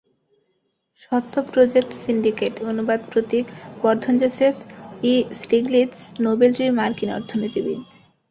[1.03, 3.45] স্বত্ব project syndicate, অনুবাদ প্রতীক
[3.83, 4.55] বর্ধনজোসেফ
[5.03, 7.79] ই স্টিগলিৎস নোবেলজয়ী মার্কিন অর্থনীতিবিদ।